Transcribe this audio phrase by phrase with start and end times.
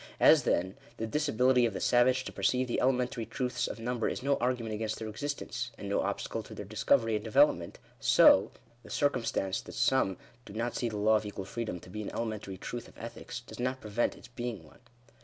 [0.19, 4.23] As, then, the disability of the savage to perceive the elementary truths of number is
[4.23, 8.49] no argument against their existence, and no obstacle to their discovery and development, so,
[8.81, 12.09] the circumstance that some do not see the law of equal freedom to be an
[12.15, 14.79] elementary truth of ethics, does not prevent its being one.